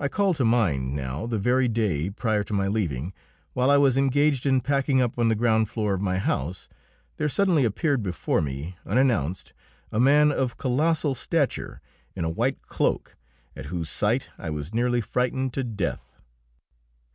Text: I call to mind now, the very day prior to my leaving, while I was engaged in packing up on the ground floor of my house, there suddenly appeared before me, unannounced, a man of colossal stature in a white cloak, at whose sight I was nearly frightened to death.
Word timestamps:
I 0.00 0.08
call 0.08 0.32
to 0.40 0.44
mind 0.46 0.96
now, 0.96 1.26
the 1.26 1.36
very 1.38 1.68
day 1.68 2.08
prior 2.08 2.42
to 2.44 2.54
my 2.54 2.66
leaving, 2.66 3.12
while 3.52 3.68
I 3.70 3.76
was 3.76 3.98
engaged 3.98 4.46
in 4.46 4.62
packing 4.62 5.02
up 5.02 5.18
on 5.18 5.28
the 5.28 5.34
ground 5.34 5.68
floor 5.68 5.92
of 5.92 6.00
my 6.00 6.16
house, 6.16 6.66
there 7.18 7.28
suddenly 7.28 7.66
appeared 7.66 8.02
before 8.02 8.40
me, 8.40 8.78
unannounced, 8.86 9.52
a 9.92 10.00
man 10.00 10.32
of 10.32 10.56
colossal 10.56 11.14
stature 11.14 11.82
in 12.16 12.24
a 12.24 12.30
white 12.30 12.62
cloak, 12.62 13.18
at 13.54 13.66
whose 13.66 13.90
sight 13.90 14.30
I 14.38 14.48
was 14.48 14.72
nearly 14.72 15.02
frightened 15.02 15.52
to 15.52 15.62
death. 15.62 16.14